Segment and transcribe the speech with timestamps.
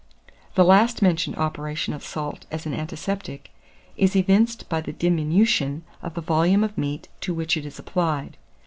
[0.55, 3.51] The last mentioned operation of salt as an antiseptic
[3.95, 8.35] is evinced by the diminution of the volume of meat to which it is applied.